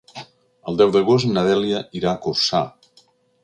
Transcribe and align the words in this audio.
El 0.71 0.79
deu 0.79 0.93
d'agost 0.95 1.29
na 1.35 1.45
Dèlia 1.49 1.85
irà 2.01 2.13
a 2.13 2.17
Corçà. 2.27 2.67